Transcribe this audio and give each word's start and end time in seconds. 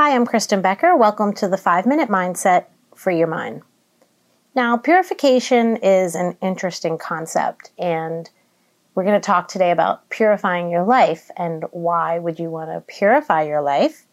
Hi, 0.00 0.14
I'm 0.14 0.26
Kristen 0.26 0.62
Becker. 0.62 0.94
Welcome 0.96 1.32
to 1.32 1.48
the 1.48 1.56
5 1.56 1.84
Minute 1.84 2.08
Mindset 2.08 2.66
for 2.94 3.10
Your 3.10 3.26
Mind. 3.26 3.62
Now, 4.54 4.76
purification 4.76 5.78
is 5.78 6.14
an 6.14 6.36
interesting 6.40 6.98
concept, 6.98 7.72
and 7.76 8.30
we're 8.94 9.02
going 9.02 9.20
to 9.20 9.26
talk 9.26 9.48
today 9.48 9.72
about 9.72 10.08
purifying 10.08 10.70
your 10.70 10.84
life 10.84 11.32
and 11.36 11.64
why 11.72 12.20
would 12.20 12.38
you 12.38 12.48
want 12.48 12.70
to 12.70 12.80
purify 12.82 13.42
your 13.42 13.60
life? 13.60 14.06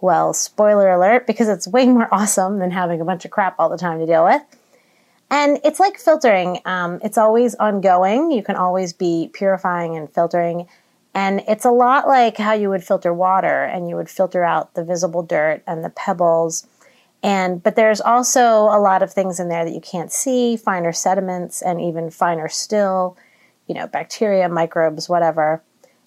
Well, 0.00 0.34
spoiler 0.34 0.90
alert, 0.90 1.24
because 1.28 1.48
it's 1.48 1.68
way 1.68 1.86
more 1.86 2.08
awesome 2.12 2.58
than 2.58 2.72
having 2.72 3.00
a 3.00 3.04
bunch 3.04 3.24
of 3.24 3.30
crap 3.30 3.54
all 3.60 3.68
the 3.68 3.78
time 3.78 4.00
to 4.00 4.06
deal 4.06 4.24
with. 4.24 4.42
And 5.30 5.60
it's 5.62 5.78
like 5.78 5.98
filtering. 5.98 6.58
Um, 6.64 6.98
it's 7.04 7.16
always 7.16 7.54
ongoing. 7.54 8.32
You 8.32 8.42
can 8.42 8.56
always 8.56 8.92
be 8.92 9.30
purifying 9.32 9.96
and 9.96 10.12
filtering. 10.12 10.66
And 11.18 11.42
it's 11.48 11.64
a 11.64 11.72
lot 11.72 12.06
like 12.06 12.36
how 12.36 12.52
you 12.52 12.70
would 12.70 12.84
filter 12.84 13.12
water 13.12 13.64
and 13.64 13.88
you 13.88 13.96
would 13.96 14.08
filter 14.08 14.44
out 14.44 14.74
the 14.74 14.84
visible 14.84 15.24
dirt 15.24 15.64
and 15.66 15.84
the 15.84 15.90
pebbles. 15.90 16.64
And 17.24 17.60
but 17.60 17.74
there's 17.74 18.00
also 18.00 18.40
a 18.40 18.78
lot 18.78 19.02
of 19.02 19.12
things 19.12 19.40
in 19.40 19.48
there 19.48 19.64
that 19.64 19.74
you 19.74 19.80
can't 19.80 20.12
see, 20.12 20.56
finer 20.56 20.92
sediments 20.92 21.60
and 21.60 21.80
even 21.80 22.12
finer 22.12 22.48
still, 22.48 23.16
you 23.66 23.74
know, 23.74 23.88
bacteria, 23.88 24.48
microbes, 24.48 25.08
whatever. 25.08 25.60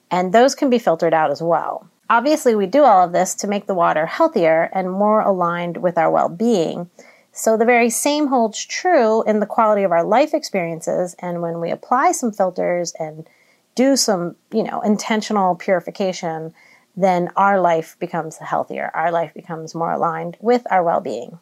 And 0.09 0.33
those 0.33 0.55
can 0.55 0.69
be 0.69 0.79
filtered 0.79 1.13
out 1.13 1.29
as 1.29 1.41
well. 1.41 1.89
Obviously, 2.09 2.55
we 2.55 2.65
do 2.65 2.85
all 2.85 3.05
of 3.05 3.11
this 3.11 3.35
to 3.35 3.47
make 3.47 3.67
the 3.67 3.75
water 3.75 4.05
healthier 4.05 4.69
and 4.71 4.89
more 4.89 5.19
aligned 5.19 5.75
with 5.75 5.97
our 5.97 6.09
well-being. 6.09 6.89
So 7.33 7.57
the 7.57 7.65
very 7.65 7.89
same 7.89 8.27
holds 8.27 8.63
true 8.63 9.23
in 9.23 9.41
the 9.41 9.45
quality 9.45 9.83
of 9.83 9.91
our 9.91 10.05
life 10.05 10.33
experiences 10.33 11.17
and 11.19 11.41
when 11.41 11.59
we 11.59 11.69
apply 11.69 12.13
some 12.13 12.31
filters 12.31 12.93
and 12.97 13.27
do 13.75 13.95
some, 13.95 14.35
you 14.51 14.63
know, 14.63 14.81
intentional 14.81 15.55
purification, 15.55 16.53
then 16.95 17.29
our 17.35 17.59
life 17.59 17.95
becomes 17.99 18.37
healthier. 18.37 18.91
Our 18.93 19.11
life 19.11 19.33
becomes 19.33 19.73
more 19.73 19.91
aligned 19.91 20.37
with 20.41 20.65
our 20.69 20.83
well 20.83 21.01
being. 21.01 21.39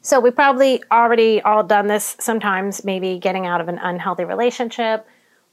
So, 0.00 0.20
we 0.20 0.30
probably 0.30 0.82
already 0.90 1.42
all 1.42 1.62
done 1.62 1.86
this 1.86 2.16
sometimes, 2.18 2.84
maybe 2.84 3.18
getting 3.18 3.46
out 3.46 3.60
of 3.60 3.68
an 3.68 3.78
unhealthy 3.78 4.24
relationship 4.24 5.06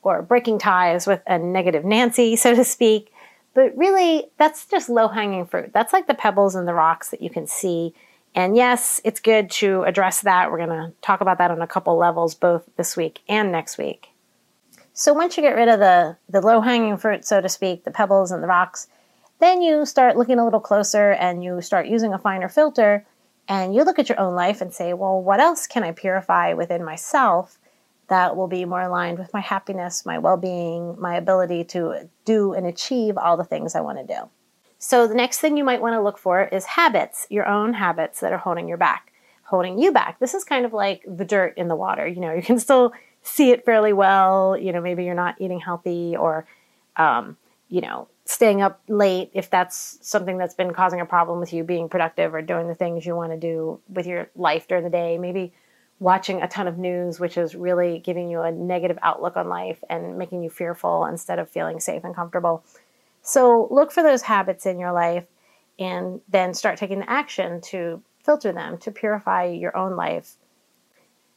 or 0.03 0.21
breaking 0.21 0.59
ties 0.59 1.05
with 1.05 1.21
a 1.27 1.37
negative 1.37 1.85
Nancy, 1.85 2.35
so 2.37 2.55
to 2.55 2.63
speak. 2.63 3.11
But 3.53 3.75
really, 3.77 4.27
that's 4.37 4.65
just 4.65 4.89
low 4.89 5.09
hanging 5.09 5.45
fruit. 5.45 5.71
That's 5.73 5.91
like 5.91 6.07
the 6.07 6.13
pebbles 6.13 6.55
and 6.55 6.67
the 6.67 6.73
rocks 6.73 7.09
that 7.09 7.21
you 7.21 7.29
can 7.29 7.47
see. 7.47 7.93
And 8.33 8.55
yes, 8.55 9.01
it's 9.03 9.19
good 9.19 9.51
to 9.51 9.83
address 9.83 10.21
that. 10.21 10.49
We're 10.49 10.65
going 10.65 10.69
to 10.69 10.93
talk 11.01 11.19
about 11.19 11.37
that 11.39 11.51
on 11.51 11.61
a 11.61 11.67
couple 11.67 11.97
levels, 11.97 12.33
both 12.33 12.63
this 12.77 12.95
week 12.95 13.19
and 13.27 13.51
next 13.51 13.77
week. 13.77 14.10
So 15.01 15.13
once 15.13 15.35
you 15.35 15.41
get 15.41 15.55
rid 15.55 15.67
of 15.67 15.79
the, 15.79 16.15
the 16.29 16.41
low 16.41 16.61
hanging 16.61 16.95
fruit, 16.95 17.25
so 17.25 17.41
to 17.41 17.49
speak, 17.49 17.85
the 17.85 17.89
pebbles 17.89 18.31
and 18.31 18.43
the 18.43 18.47
rocks, 18.47 18.87
then 19.39 19.63
you 19.63 19.83
start 19.83 20.15
looking 20.15 20.37
a 20.37 20.45
little 20.45 20.59
closer 20.59 21.13
and 21.13 21.43
you 21.43 21.59
start 21.61 21.87
using 21.87 22.13
a 22.13 22.19
finer 22.19 22.47
filter 22.47 23.03
and 23.47 23.73
you 23.73 23.83
look 23.83 23.97
at 23.97 24.09
your 24.09 24.19
own 24.19 24.35
life 24.35 24.61
and 24.61 24.71
say, 24.71 24.93
well, 24.93 25.19
what 25.19 25.39
else 25.39 25.65
can 25.65 25.83
I 25.83 25.91
purify 25.91 26.53
within 26.53 26.85
myself 26.85 27.57
that 28.09 28.35
will 28.35 28.47
be 28.47 28.63
more 28.63 28.83
aligned 28.83 29.17
with 29.17 29.33
my 29.33 29.39
happiness, 29.39 30.05
my 30.05 30.19
well 30.19 30.37
being, 30.37 30.95
my 30.99 31.15
ability 31.15 31.63
to 31.63 32.07
do 32.23 32.53
and 32.53 32.67
achieve 32.67 33.17
all 33.17 33.37
the 33.37 33.43
things 33.43 33.73
I 33.73 33.81
want 33.81 33.97
to 33.97 34.05
do? 34.05 34.29
So 34.77 35.07
the 35.07 35.15
next 35.15 35.39
thing 35.39 35.57
you 35.57 35.63
might 35.63 35.81
want 35.81 35.95
to 35.95 36.03
look 36.03 36.19
for 36.19 36.43
is 36.43 36.65
habits, 36.65 37.25
your 37.31 37.47
own 37.47 37.73
habits 37.73 38.19
that 38.19 38.33
are 38.33 38.37
holding 38.37 38.67
your 38.67 38.77
back, 38.77 39.11
holding 39.45 39.79
you 39.79 39.91
back. 39.91 40.19
This 40.19 40.35
is 40.35 40.43
kind 40.43 40.63
of 40.63 40.73
like 40.73 41.03
the 41.07 41.25
dirt 41.25 41.57
in 41.57 41.69
the 41.69 41.75
water. 41.75 42.05
You 42.05 42.19
know, 42.19 42.33
you 42.33 42.43
can 42.43 42.59
still 42.59 42.93
see 43.23 43.51
it 43.51 43.65
fairly 43.65 43.93
well. 43.93 44.57
You 44.57 44.71
know, 44.71 44.81
maybe 44.81 45.03
you're 45.03 45.15
not 45.15 45.35
eating 45.39 45.59
healthy 45.59 46.15
or, 46.15 46.45
um, 46.97 47.37
you 47.69 47.81
know, 47.81 48.07
staying 48.25 48.61
up 48.61 48.81
late 48.87 49.31
if 49.33 49.49
that's 49.49 49.97
something 50.01 50.37
that's 50.37 50.53
been 50.53 50.73
causing 50.73 51.01
a 51.01 51.05
problem 51.05 51.39
with 51.39 51.53
you 51.53 51.63
being 51.63 51.89
productive 51.89 52.33
or 52.33 52.41
doing 52.41 52.67
the 52.67 52.75
things 52.75 53.05
you 53.05 53.15
want 53.15 53.31
to 53.31 53.37
do 53.37 53.79
with 53.89 54.05
your 54.05 54.29
life 54.35 54.67
during 54.67 54.83
the 54.83 54.89
day. 54.89 55.17
Maybe 55.17 55.53
watching 55.99 56.41
a 56.41 56.47
ton 56.47 56.67
of 56.67 56.77
news, 56.77 57.19
which 57.19 57.37
is 57.37 57.53
really 57.53 57.99
giving 57.99 58.29
you 58.29 58.41
a 58.41 58.51
negative 58.51 58.97
outlook 59.03 59.37
on 59.37 59.47
life 59.47 59.83
and 59.89 60.17
making 60.17 60.43
you 60.43 60.49
fearful 60.49 61.05
instead 61.05 61.39
of 61.39 61.49
feeling 61.49 61.79
safe 61.79 62.03
and 62.03 62.15
comfortable. 62.15 62.63
So 63.21 63.67
look 63.69 63.91
for 63.91 64.01
those 64.01 64.23
habits 64.23 64.65
in 64.65 64.79
your 64.79 64.91
life 64.91 65.25
and 65.77 66.21
then 66.27 66.53
start 66.53 66.77
taking 66.77 66.99
the 66.99 67.09
action 67.09 67.61
to 67.61 68.01
filter 68.23 68.51
them, 68.51 68.77
to 68.79 68.91
purify 68.91 69.45
your 69.45 69.75
own 69.77 69.95
life 69.95 70.35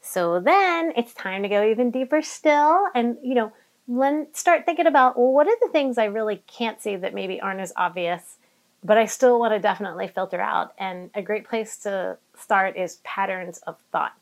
so 0.04 0.38
then 0.38 0.92
it's 0.97 1.15
time 1.15 1.42
to 1.42 1.48
go 1.48 1.66
even 1.66 1.91
deeper 1.91 2.20
still 2.20 2.88
and, 2.94 3.16
you 3.22 3.34
know, 3.34 3.53
then 3.88 4.26
start 4.34 4.66
thinking 4.66 4.87
about, 4.87 5.19
well, 5.19 5.32
what 5.32 5.47
are 5.47 5.56
the 5.62 5.70
things 5.72 5.97
I 5.97 6.04
really 6.04 6.42
can't 6.47 6.81
see 6.81 6.94
that 6.97 7.15
maybe 7.15 7.41
aren't 7.41 7.60
as 7.60 7.72
obvious, 7.75 8.37
but 8.84 8.98
I 8.98 9.06
still 9.06 9.41
want 9.41 9.54
to 9.54 9.59
definitely 9.59 10.09
filter 10.09 10.42
out. 10.42 10.75
And 10.78 11.10
a 11.15 11.22
great 11.22 11.48
place 11.48 11.78
to 11.78 12.19
start 12.38 12.76
is 12.76 13.00
patterns 13.03 13.59
of 13.66 13.78
thought. 13.92 14.12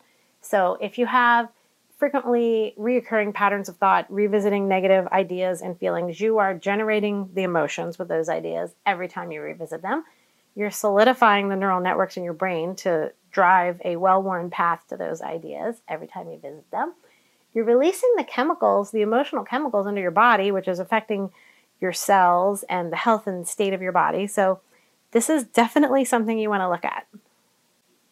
So 0.40 0.78
if 0.80 0.98
you 0.98 1.06
have 1.06 1.48
frequently 1.98 2.74
reoccurring 2.78 3.34
patterns 3.34 3.68
of 3.68 3.76
thought, 3.76 4.06
revisiting 4.08 4.68
negative 4.68 5.08
ideas 5.08 5.62
and 5.62 5.76
feelings, 5.78 6.20
you 6.20 6.38
are 6.38 6.54
generating 6.54 7.28
the 7.34 7.42
emotions 7.42 7.98
with 7.98 8.06
those 8.06 8.28
ideas 8.28 8.72
every 8.86 9.08
time 9.08 9.32
you 9.32 9.42
revisit 9.42 9.82
them. 9.82 10.04
You're 10.54 10.70
solidifying 10.70 11.48
the 11.48 11.56
neural 11.56 11.80
networks 11.80 12.16
in 12.16 12.24
your 12.24 12.34
brain 12.34 12.74
to 12.76 13.12
drive 13.30 13.80
a 13.84 13.96
well 13.96 14.22
worn 14.22 14.50
path 14.50 14.84
to 14.88 14.96
those 14.96 15.22
ideas 15.22 15.76
every 15.88 16.06
time 16.06 16.30
you 16.30 16.38
visit 16.38 16.70
them. 16.70 16.94
You're 17.54 17.64
releasing 17.64 18.12
the 18.16 18.24
chemicals, 18.24 18.90
the 18.90 19.02
emotional 19.02 19.44
chemicals 19.44 19.86
into 19.86 20.00
your 20.00 20.10
body, 20.10 20.50
which 20.50 20.68
is 20.68 20.78
affecting 20.78 21.30
your 21.80 21.92
cells 21.92 22.64
and 22.68 22.92
the 22.92 22.96
health 22.96 23.26
and 23.26 23.46
state 23.46 23.72
of 23.72 23.82
your 23.82 23.92
body. 23.92 24.26
So, 24.26 24.60
this 25.10 25.28
is 25.28 25.44
definitely 25.44 26.06
something 26.06 26.38
you 26.38 26.48
want 26.48 26.62
to 26.62 26.70
look 26.70 26.86
at. 26.86 27.06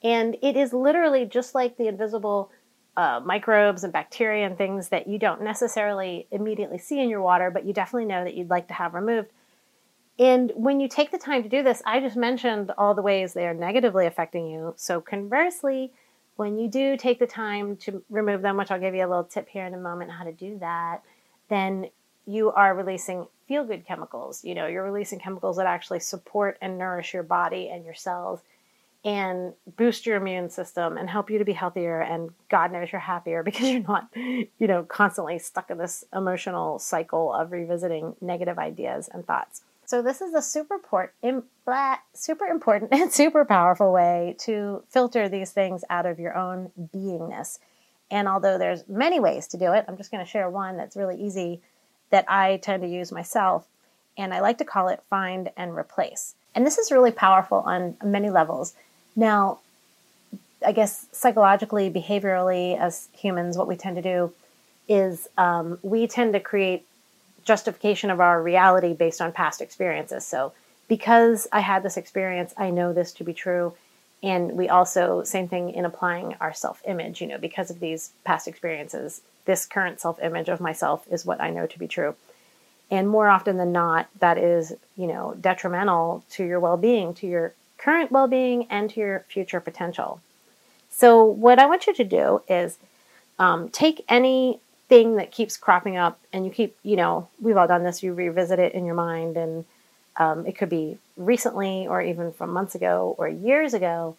And 0.03 0.37
it 0.43 0.57
is 0.57 0.73
literally 0.73 1.25
just 1.25 1.55
like 1.55 1.77
the 1.77 1.89
invisible 1.89 2.51
uh, 2.97 3.21
microbes 3.25 3.85
and 3.85 3.93
bacteria 3.93 4.47
and 4.47 4.59
things 4.59 4.89
that 4.89 5.07
you 5.07 5.19
don't 5.19 5.43
necessarily 5.43 6.27
immediately 6.31 6.79
see 6.79 7.01
in 7.01 7.09
your 7.09 7.23
water, 7.23 7.51
but 7.51 7.65
you 7.65 7.73
definitely 7.73 8.07
know 8.07 8.25
that 8.25 8.35
you'd 8.35 8.51
like 8.51 8.69
to 8.69 8.75
have 8.75 8.95
removed. 8.95 9.31
And 10.19 10.53
when 10.55 10.81
you 10.81 10.89
take 10.89 11.11
the 11.11 11.19
time 11.19 11.43
to 11.43 11.49
do 11.49 11.63
this, 11.63 11.83
I 11.87 12.01
just 12.01 12.17
mentioned 12.17 12.73
all 12.77 12.95
the 12.95 13.03
ways 13.03 13.33
they 13.33 13.47
are 13.47 13.55
negatively 13.55 14.07
affecting 14.07 14.47
you. 14.47 14.75
So, 14.77 15.01
conversely, 15.01 15.93
when 16.37 16.59
you 16.59 16.69
do 16.69 16.97
take 16.97 17.19
the 17.19 17.27
time 17.27 17.77
to 17.77 18.03
remove 18.11 18.43
them, 18.43 18.57
which 18.57 18.71
I'll 18.71 18.81
give 18.81 18.95
you 18.95 19.05
a 19.05 19.09
little 19.09 19.25
tip 19.25 19.49
here 19.49 19.67
in 19.67 19.75
a 19.75 19.79
moment 19.79 20.11
how 20.11 20.25
to 20.25 20.33
do 20.33 20.59
that, 20.59 21.03
then 21.49 21.87
you 22.27 22.51
are 22.51 22.75
releasing 22.75 23.27
feel 23.49 23.65
good 23.65 23.85
chemicals. 23.87 24.45
You 24.45 24.55
know, 24.55 24.67
you're 24.67 24.85
releasing 24.85 25.19
chemicals 25.19 25.57
that 25.57 25.67
actually 25.67 26.01
support 26.01 26.57
and 26.61 26.79
nourish 26.79 27.13
your 27.13 27.25
body 27.25 27.69
and 27.69 27.85
your 27.85 27.95
cells 27.95 28.41
and 29.05 29.55
boost 29.77 30.05
your 30.05 30.17
immune 30.17 30.51
system 30.51 30.99
and 30.99 31.09
help 31.09 31.31
you 31.31 31.39
to 31.39 31.45
be 31.45 31.55
healthier 31.55 32.03
and 32.03 32.31
god 32.51 32.71
knows 32.71 32.93
you're 32.93 33.01
happier 33.01 33.43
because 33.51 33.69
you're 33.69 33.81
not 33.81 34.09
you 34.15 34.47
know 34.61 34.83
constantly 34.85 35.39
stuck 35.39 35.71
in 35.71 35.79
this 35.79 36.05
emotional 36.15 36.79
cycle 36.79 37.33
of 37.33 37.51
revisiting 37.51 38.15
negative 38.21 38.59
ideas 38.59 39.09
and 39.13 39.27
thoughts 39.27 39.63
so 39.91 40.03
this 40.03 40.21
is 40.21 40.35
a 40.35 40.41
super 40.41 40.79
port, 40.79 41.17
super 42.15 42.45
important 42.47 42.93
and 42.95 43.13
super 43.13 43.45
powerful 43.45 43.91
way 43.93 44.37
to 44.39 44.85
filter 44.89 45.29
these 45.29 45.51
things 45.51 45.83
out 45.91 46.07
of 46.07 46.21
your 46.21 46.39
own 46.39 46.71
beingness. 46.95 47.59
And 48.09 48.29
although 48.29 48.57
there's 48.57 48.89
many 48.89 49.19
ways 49.19 49.49
to 49.49 49.57
do 49.57 49.73
it, 49.73 49.85
I'm 49.89 49.97
just 49.97 50.13
going 50.13 50.25
to 50.25 50.31
share 50.31 50.49
one 50.49 50.77
that's 50.77 50.95
really 50.95 51.21
easy 51.21 51.61
that 52.11 52.25
I 52.29 52.59
tend 52.59 52.85
to 52.85 52.89
use 52.89 53.11
myself. 53.11 53.67
And 54.17 54.33
I 54.33 54.39
like 54.39 54.59
to 54.59 54.65
call 54.65 54.87
it 54.87 55.03
find 55.11 55.51
and 55.57 55.75
replace. 55.77 56.37
And 56.55 56.65
this 56.65 56.79
is 56.79 56.93
really 56.93 57.11
powerful 57.11 57.59
on 57.59 57.97
many 58.05 58.31
levels. 58.31 58.75
Now, 59.17 59.59
I 60.65 60.71
guess 60.71 61.09
psychologically, 61.11 61.91
behaviorally, 61.91 62.79
as 62.79 63.09
humans, 63.13 63.59
what 63.59 63.67
we 63.67 63.75
tend 63.75 63.97
to 63.97 64.03
do 64.03 64.33
is 64.89 65.27
um, 65.37 65.81
we 65.83 66.07
tend 66.07 66.33
to 66.35 66.39
create 66.39 66.87
justification 67.51 68.11
of 68.11 68.21
our 68.21 68.41
reality 68.41 68.93
based 68.95 69.21
on 69.21 69.33
past 69.33 69.61
experiences. 69.61 70.25
So, 70.25 70.53
because 70.87 71.49
I 71.51 71.59
had 71.59 71.83
this 71.83 71.97
experience, 71.97 72.55
I 72.57 72.71
know 72.71 72.93
this 72.93 73.11
to 73.15 73.25
be 73.25 73.35
true. 73.35 73.75
And 74.23 74.53
we 74.53 74.69
also, 74.69 75.25
same 75.25 75.49
thing 75.49 75.71
in 75.71 75.85
applying 75.85 76.37
our 76.41 76.55
self 76.55 76.81
image, 76.87 77.21
you 77.21 77.27
know, 77.27 77.39
because 77.39 77.69
of 77.69 77.81
these 77.81 78.13
past 78.23 78.47
experiences, 78.47 79.23
this 79.47 79.67
current 79.67 79.99
self 79.99 80.23
image 80.23 80.49
of 80.49 80.61
myself 80.61 81.05
is 81.11 81.27
what 81.27 81.41
I 81.41 81.51
know 81.51 81.67
to 81.67 81.79
be 81.79 81.89
true. 81.89 82.15
And 82.89 83.09
more 83.09 83.29
often 83.29 83.57
than 83.57 83.73
not, 83.73 84.07
that 84.21 84.39
is, 84.39 84.73
you 84.97 85.09
know, 85.09 85.35
detrimental 85.41 86.23
to 86.35 86.45
your 86.45 86.61
well 86.61 86.77
being, 86.77 87.15
to 87.15 87.27
your 87.27 87.53
current 87.79 88.13
well 88.13 88.29
being, 88.29 88.69
and 88.71 88.89
to 88.91 89.01
your 89.01 89.25
future 89.29 89.59
potential. 89.59 90.21
So, 90.89 91.25
what 91.25 91.59
I 91.59 91.67
want 91.67 91.89
you 91.89 91.95
to 91.95 92.05
do 92.05 92.43
is 92.49 92.79
um, 93.41 93.71
take 93.71 94.05
any 94.09 94.61
thing 94.91 95.17
that 95.17 95.31
keeps 95.31 95.57
cropping 95.57 95.97
up 95.97 96.21
and 96.33 96.45
you 96.45 96.51
keep 96.51 96.77
you 96.83 96.97
know 96.97 97.29
we've 97.41 97.57
all 97.57 97.69
done 97.75 97.85
this 97.85 98.03
you 98.03 98.13
revisit 98.13 98.59
it 98.59 98.75
in 98.75 98.85
your 98.85 98.95
mind 98.95 99.37
and 99.37 99.65
um, 100.19 100.45
it 100.47 100.59
could 100.59 100.69
be 100.69 100.99
recently 101.17 101.87
or 101.87 102.03
even 102.03 102.33
from 102.33 102.53
months 102.53 102.75
ago 102.75 103.15
or 103.17 103.29
years 103.29 103.73
ago 103.73 104.17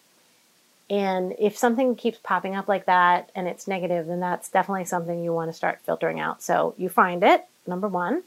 and 0.90 1.34
if 1.38 1.56
something 1.56 1.94
keeps 1.94 2.18
popping 2.18 2.56
up 2.56 2.68
like 2.68 2.86
that 2.86 3.30
and 3.36 3.46
it's 3.46 3.68
negative 3.68 4.06
then 4.06 4.20
that's 4.20 4.48
definitely 4.48 4.86
something 4.86 5.22
you 5.22 5.32
want 5.32 5.50
to 5.50 5.60
start 5.62 5.78
filtering 5.86 6.18
out 6.18 6.42
so 6.42 6.74
you 6.78 6.88
find 6.88 7.22
it 7.22 7.44
number 7.66 7.88
one 7.88 8.22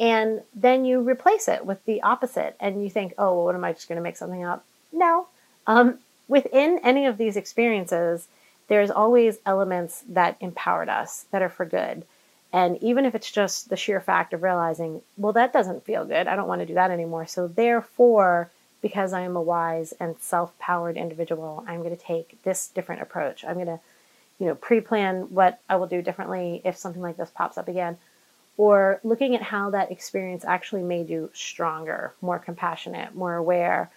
And 0.00 0.42
then 0.54 0.84
you 0.84 1.00
replace 1.00 1.48
it 1.48 1.66
with 1.66 1.84
the 1.84 2.02
opposite, 2.02 2.54
and 2.60 2.82
you 2.82 2.90
think, 2.90 3.14
oh, 3.18 3.34
well, 3.34 3.44
what 3.46 3.54
am 3.56 3.64
I 3.64 3.72
just 3.72 3.88
going 3.88 3.96
to 3.96 4.02
make 4.02 4.16
something 4.16 4.44
up? 4.44 4.64
No. 4.92 5.26
Um, 5.66 5.98
within 6.28 6.78
any 6.84 7.06
of 7.06 7.18
these 7.18 7.36
experiences, 7.36 8.28
there's 8.68 8.90
always 8.90 9.38
elements 9.44 10.04
that 10.08 10.36
empowered 10.40 10.88
us 10.88 11.24
that 11.30 11.42
are 11.42 11.48
for 11.48 11.64
good. 11.64 12.04
And 12.52 12.82
even 12.82 13.04
if 13.04 13.14
it's 13.14 13.30
just 13.30 13.68
the 13.68 13.76
sheer 13.76 14.00
fact 14.00 14.32
of 14.32 14.42
realizing, 14.42 15.02
well, 15.16 15.32
that 15.34 15.52
doesn't 15.52 15.84
feel 15.84 16.04
good. 16.04 16.26
I 16.26 16.36
don't 16.36 16.48
want 16.48 16.60
to 16.60 16.66
do 16.66 16.74
that 16.74 16.90
anymore. 16.90 17.26
So, 17.26 17.46
therefore, 17.46 18.50
because 18.80 19.12
I 19.12 19.22
am 19.22 19.36
a 19.36 19.42
wise 19.42 19.92
and 20.00 20.16
self 20.18 20.58
powered 20.58 20.96
individual, 20.96 21.64
I'm 21.66 21.82
going 21.82 21.96
to 21.96 22.02
take 22.02 22.42
this 22.44 22.68
different 22.68 23.02
approach. 23.02 23.44
I'm 23.44 23.54
going 23.54 23.66
to, 23.66 23.80
you 24.38 24.46
know, 24.46 24.54
pre 24.54 24.80
plan 24.80 25.22
what 25.30 25.60
I 25.68 25.76
will 25.76 25.88
do 25.88 26.00
differently 26.00 26.62
if 26.64 26.76
something 26.76 27.02
like 27.02 27.16
this 27.16 27.30
pops 27.30 27.58
up 27.58 27.68
again. 27.68 27.98
Or 28.56 28.98
looking 29.04 29.36
at 29.36 29.42
how 29.42 29.70
that 29.70 29.92
experience 29.92 30.44
actually 30.44 30.82
made 30.82 31.08
you 31.08 31.30
stronger, 31.32 32.14
more 32.20 32.38
compassionate, 32.38 33.14
more 33.14 33.34
aware, 33.34 33.90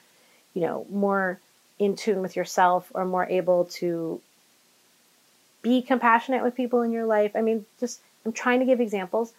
you 0.53 0.62
know, 0.62 0.85
more 0.89 1.39
in 1.79 1.95
tune 1.95 2.21
with 2.21 2.35
yourself, 2.35 2.91
or 2.94 3.06
more 3.06 3.25
able 3.25 3.65
to 3.65 4.21
be 5.61 5.81
compassionate 5.81 6.43
with 6.43 6.55
people 6.55 6.81
in 6.81 6.91
your 6.91 7.05
life. 7.05 7.31
I 7.35 7.41
mean, 7.41 7.65
just 7.79 8.01
I'm 8.25 8.33
trying 8.33 8.59
to 8.59 8.65
give 8.65 8.79
examples, 8.79 9.33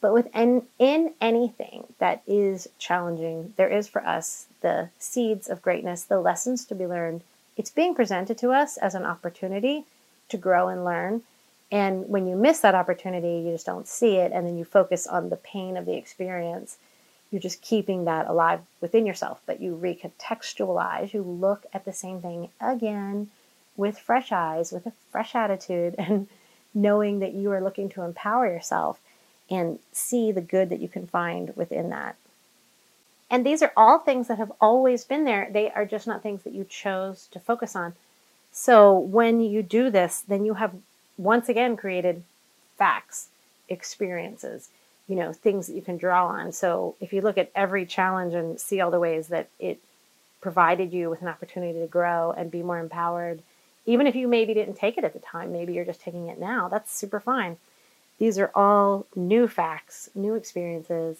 but 0.00 0.12
with 0.12 0.34
in, 0.34 0.66
in 0.78 1.14
anything 1.20 1.84
that 1.98 2.22
is 2.26 2.68
challenging, 2.78 3.54
there 3.56 3.68
is 3.68 3.88
for 3.88 4.04
us 4.06 4.46
the 4.60 4.90
seeds 4.98 5.48
of 5.48 5.62
greatness, 5.62 6.02
the 6.02 6.20
lessons 6.20 6.64
to 6.66 6.74
be 6.74 6.86
learned. 6.86 7.22
It's 7.56 7.70
being 7.70 7.94
presented 7.94 8.38
to 8.38 8.50
us 8.50 8.76
as 8.76 8.94
an 8.94 9.04
opportunity 9.04 9.84
to 10.30 10.36
grow 10.36 10.68
and 10.68 10.84
learn. 10.84 11.22
And 11.70 12.08
when 12.08 12.26
you 12.26 12.36
miss 12.36 12.60
that 12.60 12.74
opportunity, 12.74 13.44
you 13.44 13.52
just 13.52 13.66
don't 13.66 13.88
see 13.88 14.16
it, 14.16 14.32
and 14.32 14.46
then 14.46 14.58
you 14.58 14.64
focus 14.64 15.06
on 15.06 15.28
the 15.28 15.36
pain 15.36 15.76
of 15.76 15.86
the 15.86 15.96
experience. 15.96 16.76
You're 17.30 17.40
just 17.40 17.62
keeping 17.62 18.04
that 18.04 18.26
alive 18.26 18.60
within 18.80 19.06
yourself, 19.06 19.40
but 19.46 19.60
you 19.60 19.78
recontextualize, 19.80 21.14
you 21.14 21.22
look 21.22 21.64
at 21.72 21.84
the 21.84 21.92
same 21.92 22.20
thing 22.20 22.50
again 22.60 23.30
with 23.76 23.98
fresh 23.98 24.32
eyes, 24.32 24.72
with 24.72 24.86
a 24.86 24.92
fresh 25.10 25.34
attitude, 25.34 25.94
and 25.98 26.28
knowing 26.74 27.18
that 27.20 27.34
you 27.34 27.50
are 27.50 27.60
looking 27.60 27.88
to 27.90 28.02
empower 28.02 28.46
yourself 28.46 28.98
and 29.50 29.78
see 29.92 30.32
the 30.32 30.40
good 30.40 30.70
that 30.70 30.80
you 30.80 30.88
can 30.88 31.06
find 31.06 31.54
within 31.56 31.90
that. 31.90 32.16
And 33.30 33.46
these 33.46 33.62
are 33.62 33.72
all 33.76 33.98
things 33.98 34.28
that 34.28 34.38
have 34.38 34.52
always 34.60 35.04
been 35.04 35.24
there. 35.24 35.48
They 35.50 35.70
are 35.70 35.86
just 35.86 36.06
not 36.06 36.22
things 36.22 36.42
that 36.42 36.54
you 36.54 36.64
chose 36.64 37.28
to 37.32 37.40
focus 37.40 37.74
on. 37.74 37.94
So 38.52 38.98
when 38.98 39.40
you 39.40 39.62
do 39.62 39.90
this, 39.90 40.20
then 40.20 40.44
you 40.44 40.54
have 40.54 40.74
once 41.16 41.48
again 41.48 41.76
created 41.76 42.22
facts, 42.76 43.28
experiences, 43.68 44.68
you 45.08 45.16
know, 45.16 45.32
things 45.32 45.66
that 45.66 45.74
you 45.74 45.82
can 45.82 45.96
draw 45.96 46.26
on. 46.26 46.52
So 46.52 46.94
if 47.00 47.12
you 47.12 47.22
look 47.22 47.38
at 47.38 47.50
every 47.54 47.86
challenge 47.86 48.34
and 48.34 48.60
see 48.60 48.80
all 48.80 48.90
the 48.90 49.00
ways 49.00 49.28
that 49.28 49.48
it 49.58 49.78
provided 50.42 50.92
you 50.92 51.08
with 51.08 51.22
an 51.22 51.28
opportunity 51.28 51.78
to 51.78 51.86
grow 51.86 52.32
and 52.32 52.50
be 52.50 52.62
more 52.62 52.78
empowered 52.78 53.42
even 53.86 54.06
if 54.06 54.14
you 54.14 54.28
maybe 54.28 54.54
didn't 54.54 54.74
take 54.76 54.96
it 54.96 55.04
at 55.04 55.12
the 55.12 55.18
time, 55.18 55.52
maybe 55.52 55.72
you're 55.72 55.84
just 55.84 56.00
taking 56.00 56.28
it 56.28 56.38
now, 56.38 56.68
that's 56.68 56.96
super 56.96 57.20
fine. 57.20 57.56
These 58.18 58.38
are 58.38 58.50
all 58.54 59.06
new 59.16 59.48
facts, 59.48 60.08
new 60.14 60.34
experiences, 60.34 61.18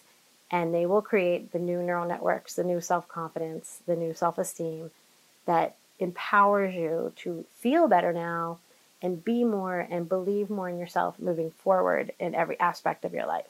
and 0.50 0.72
they 0.72 0.86
will 0.86 1.02
create 1.02 1.52
the 1.52 1.58
new 1.58 1.82
neural 1.82 2.06
networks, 2.06 2.54
the 2.54 2.64
new 2.64 2.80
self 2.80 3.08
confidence, 3.08 3.80
the 3.86 3.96
new 3.96 4.14
self 4.14 4.38
esteem 4.38 4.90
that 5.46 5.74
empowers 5.98 6.74
you 6.74 7.12
to 7.16 7.44
feel 7.56 7.88
better 7.88 8.12
now 8.12 8.58
and 9.00 9.24
be 9.24 9.42
more 9.42 9.80
and 9.80 10.08
believe 10.08 10.48
more 10.48 10.68
in 10.68 10.78
yourself 10.78 11.18
moving 11.18 11.50
forward 11.50 12.12
in 12.20 12.34
every 12.34 12.58
aspect 12.60 13.04
of 13.04 13.12
your 13.12 13.26
life. 13.26 13.46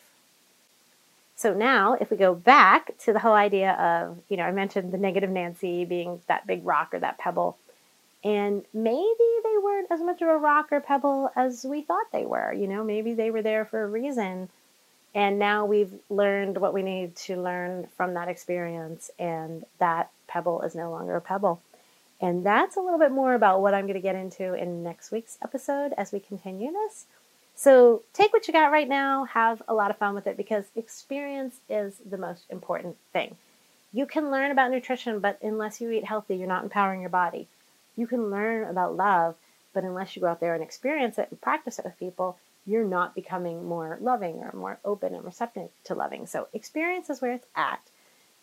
So 1.37 1.53
now, 1.53 1.95
if 1.95 2.11
we 2.11 2.17
go 2.17 2.35
back 2.35 2.97
to 3.01 3.13
the 3.13 3.19
whole 3.19 3.35
idea 3.35 3.73
of, 3.73 4.19
you 4.29 4.37
know, 4.37 4.45
I 4.45 4.53
mentioned 4.53 4.93
the 4.93 4.99
negative 4.99 5.29
Nancy 5.29 5.85
being 5.85 6.21
that 6.29 6.47
big 6.47 6.65
rock 6.65 6.95
or 6.95 7.01
that 7.01 7.19
pebble 7.19 7.59
and 8.25 8.65
maybe 8.73 9.25
they 9.45 9.59
weren't 9.63 9.91
as 9.91 10.01
much 10.01 10.23
of 10.23 10.29
a 10.29 10.37
rock 10.37 10.69
or 10.71 10.81
pebble 10.81 11.31
as 11.35 11.65
we 11.65 11.83
thought 11.83 12.13
they 12.13 12.25
were. 12.25 12.53
You 12.53 12.67
know, 12.67 12.85
maybe 12.85 13.15
they 13.15 13.31
were 13.31 13.43
there 13.43 13.65
for 13.65 13.83
a 13.83 13.89
reason. 13.89 14.49
And 15.15 15.39
now 15.39 15.67
we've 15.67 15.93
learned 16.09 16.59
what 16.59 16.73
we 16.73 16.83
need 16.83 17.17
to 17.17 17.37
learn 17.37 17.89
from 17.97 18.15
that 18.15 18.29
experience, 18.29 19.11
and 19.19 19.65
that 19.79 20.11
pebble 20.27 20.63
is 20.63 20.75
no 20.75 20.91
longer 20.91 21.17
a 21.17 21.21
pebble. 21.21 21.61
And 22.19 22.47
that's 22.47 22.77
a 22.77 22.81
little 22.81 22.99
bit 22.99 23.11
more 23.11 23.35
about 23.35 23.61
what 23.61 23.75
I'm 23.75 23.85
going 23.85 23.95
to 23.95 24.01
get 24.01 24.15
into 24.15 24.55
in 24.55 24.83
next 24.83 25.11
week's 25.11 25.37
episode 25.43 25.93
as 25.99 26.13
we 26.13 26.21
continue 26.21 26.73
this. 26.73 27.07
So 27.55 28.03
take 28.15 28.33
what 28.33 28.47
you 28.47 28.55
got 28.55 28.73
right 28.73 28.89
now, 28.89 29.25
have 29.25 29.61
a 29.69 29.75
lot 29.75 29.91
of 29.91 29.99
fun 29.99 30.15
with 30.15 30.27
it 30.27 30.37
because 30.37 30.65
experience 30.75 31.57
is 31.69 31.97
the 32.09 32.17
most 32.17 32.45
important 32.49 32.97
thing. 33.13 33.37
You 33.93 34.07
can 34.07 34.31
learn 34.31 34.51
about 34.51 34.71
nutrition, 34.71 35.21
but 35.21 35.39
unless 35.43 35.81
you 35.81 35.91
eat 35.91 36.05
healthy, 36.05 36.37
you're 36.37 36.49
not 36.49 36.65
empowering 36.65 37.01
your 37.03 37.11
body. 37.11 37.49
You 37.97 38.07
can 38.07 38.31
learn 38.31 38.69
about 38.69 38.97
love, 38.97 39.37
but 39.73 39.85
unless 39.85 40.17
you 40.17 40.23
go 40.23 40.29
out 40.29 40.41
there 40.41 40.55
and 40.55 40.63
experience 40.63 41.19
it 41.19 41.29
and 41.31 41.41
practice 41.41 41.79
it 41.79 41.85
with 41.85 41.99
people, 41.99 42.39
you're 42.67 42.85
not 42.85 43.15
becoming 43.15 43.67
more 43.67 43.99
loving 44.01 44.37
or 44.37 44.53
more 44.55 44.79
open 44.85 45.15
and 45.15 45.25
receptive 45.25 45.71
to 45.85 45.95
loving. 45.95 46.27
So, 46.27 46.49
experience 46.53 47.11
is 47.11 47.21
where 47.21 47.33
it's 47.33 47.47
at. 47.57 47.81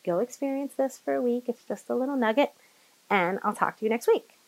Go 0.06 0.20
experience 0.20 0.74
this 0.76 0.98
for 0.98 1.16
a 1.16 1.22
week. 1.22 1.46
It's 1.48 1.64
just 1.66 1.90
a 1.90 1.96
little 1.96 2.16
nugget, 2.16 2.52
and 3.10 3.40
I'll 3.44 3.54
talk 3.54 3.78
to 3.78 3.86
you 3.86 3.90
next 3.90 4.08
week. 4.08 4.39